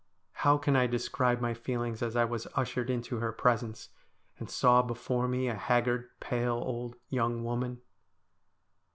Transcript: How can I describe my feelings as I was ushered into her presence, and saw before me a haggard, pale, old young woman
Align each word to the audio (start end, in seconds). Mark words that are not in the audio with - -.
How 0.31 0.57
can 0.57 0.75
I 0.75 0.87
describe 0.87 1.41
my 1.41 1.53
feelings 1.53 2.01
as 2.01 2.15
I 2.15 2.25
was 2.25 2.47
ushered 2.55 2.89
into 2.89 3.17
her 3.17 3.31
presence, 3.31 3.89
and 4.39 4.49
saw 4.49 4.81
before 4.81 5.27
me 5.27 5.47
a 5.47 5.53
haggard, 5.53 6.09
pale, 6.19 6.55
old 6.57 6.95
young 7.11 7.43
woman 7.43 7.81